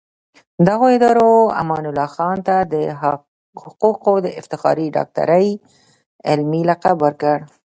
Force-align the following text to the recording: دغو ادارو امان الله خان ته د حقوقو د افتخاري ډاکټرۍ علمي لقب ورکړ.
دغو 0.67 0.85
ادارو 0.95 1.31
امان 1.61 1.83
الله 1.89 2.09
خان 2.15 2.37
ته 2.47 2.55
د 2.73 2.75
حقوقو 3.63 4.13
د 4.25 4.27
افتخاري 4.41 4.87
ډاکټرۍ 4.95 5.47
علمي 6.29 6.61
لقب 6.69 6.97
ورکړ. 7.05 7.37